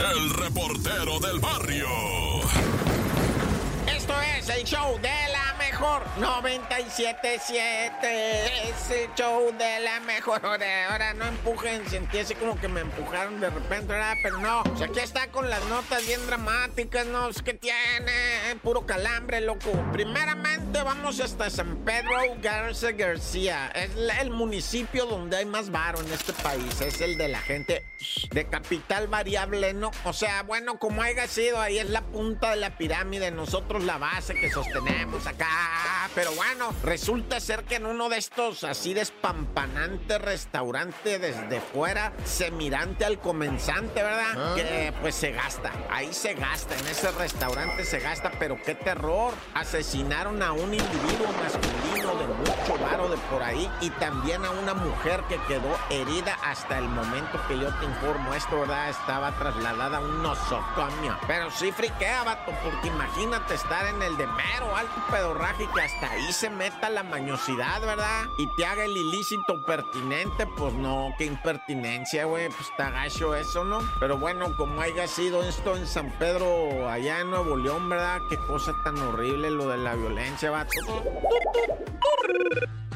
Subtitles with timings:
[0.00, 1.86] el reportero del barrio.
[3.86, 5.39] Esto es el show de la
[5.80, 8.68] mejor 977.
[8.68, 10.44] Es show de la mejor.
[10.44, 13.94] Ahora, ahora no empujen, sentí así como que me empujaron de repente.
[14.22, 17.30] Pero no, o sea, aquí está con las notas bien dramáticas, ¿no?
[17.30, 18.12] Es que tiene
[18.62, 19.72] puro calambre, loco.
[19.92, 23.72] Primeramente, vamos hasta San Pedro Garza García.
[23.74, 26.78] Es el municipio donde hay más varo en este país.
[26.82, 27.86] Es el de la gente
[28.32, 29.92] de capital variable, ¿no?
[30.04, 33.96] O sea, bueno, como haya sido, ahí es la punta de la pirámide, nosotros la
[33.96, 35.69] base que sostenemos acá.
[36.14, 43.04] Pero bueno, resulta ser que en uno de estos así despampanante restaurante desde fuera, semirante
[43.04, 44.54] al comenzante, ¿verdad?
[44.56, 49.34] Que pues se gasta, ahí se gasta, en ese restaurante se gasta, pero qué terror.
[49.54, 54.74] Asesinaron a un individuo masculino de mucho varo de por ahí y también a una
[54.74, 58.34] mujer que quedó herida hasta el momento que yo te informo.
[58.34, 58.90] Esto, ¿verdad?
[58.90, 61.16] Estaba trasladada a un nosocomio.
[61.26, 65.80] Pero sí friquea, vato, porque imagínate estar en el de mero alto pedorraje y que
[65.82, 68.24] hasta ahí se meta la mañosidad, ¿verdad?
[68.38, 72.48] Y te haga el ilícito pertinente, pues no, qué impertinencia, güey.
[72.48, 73.80] Pues está gacho eso, ¿no?
[73.98, 78.20] Pero bueno, como haya sido esto en San Pedro, allá en Nuevo León, ¿verdad?
[78.30, 80.70] Qué cosa tan horrible lo de la violencia, vato.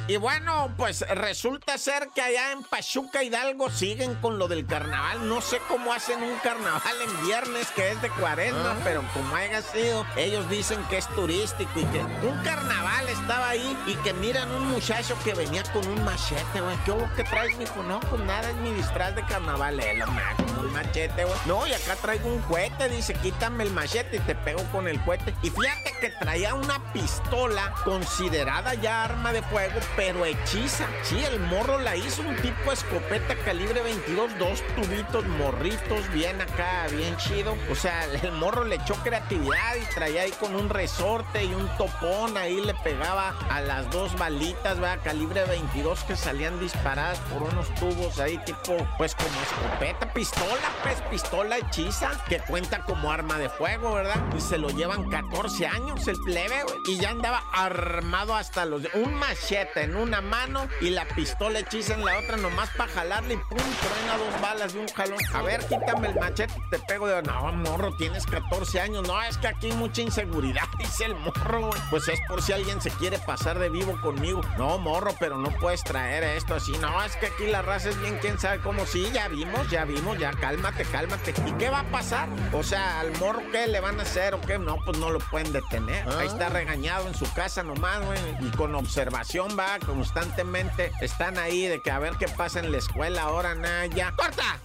[0.07, 5.27] Y bueno, pues resulta ser que allá en Pachuca Hidalgo siguen con lo del carnaval.
[5.27, 9.63] No sé cómo hacen un carnaval en viernes que es de cuaresma, pero como haya
[9.63, 14.51] sido, ellos dicen que es turístico y que un carnaval estaba ahí y que miran
[14.51, 16.77] un muchacho que venía con un machete, güey.
[16.85, 17.83] ¿Qué hubo que traes, mijo?
[17.83, 21.39] No, pues nada, es mi disfraz de carnaval, eh, lo más, con un machete, güey.
[21.47, 25.01] No, y acá traigo un cohete, dice, quítame el machete y te pego con el
[25.01, 25.35] cohete.
[25.43, 30.87] Y fíjate que traía una pistola considerada ya arma de fuego, pero hechiza.
[31.03, 36.87] Sí, el morro la hizo un tipo escopeta calibre 22, dos tubitos morritos, bien acá,
[36.91, 37.57] bien chido.
[37.71, 41.69] O sea, el morro le echó creatividad y traía ahí con un resorte y un
[41.77, 45.01] topón, ahí le pegaba a las dos balitas, ¿verdad?
[45.05, 51.01] Calibre 22 que salían disparadas por unos tubos ahí tipo, pues como escopeta, pistola, pues
[51.11, 54.23] pistola hechiza, que cuenta como arma de fuego, ¿verdad?
[54.37, 56.77] Y se lo llevan 14 años el plebe, güey.
[56.89, 58.83] Y ya andaba armado hasta los...
[58.95, 63.35] Un machete en una mano y la pistola hechiza en la otra, nomás para jalarle
[63.35, 65.19] y pum, truena dos balas de un jalón.
[65.33, 67.23] A ver, quítame el machete, te pego de...
[67.23, 69.07] No, morro, tienes 14 años.
[69.07, 71.81] No, es que aquí hay mucha inseguridad, dice el morro, güey.
[71.91, 74.41] Pues es por si alguien se quiere pasar de vivo conmigo.
[74.59, 76.73] No, morro, pero no puedes traer esto así.
[76.79, 78.87] No, es que aquí la raza es bien, quién sabe cómo.
[78.87, 81.35] Sí, ya vimos, ya vimos, ya cálmate, cálmate.
[81.47, 82.29] ¿Y qué va a pasar?
[82.53, 84.59] O sea, al morro, ¿qué le van a hacer o qué?
[84.59, 86.09] No, pues no lo pueden detener.
[86.09, 88.19] Ahí está regañado en su casa nomás, güey.
[88.41, 90.93] Y con observación va constantemente.
[91.01, 94.13] Están ahí de que a ver qué pasa en la escuela ahora, nada, ya.
[94.17, 94.61] ¡Corta!